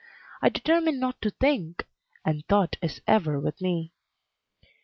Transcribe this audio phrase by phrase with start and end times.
[0.41, 1.85] I determine not to think,
[2.25, 3.93] and thought is ever with me.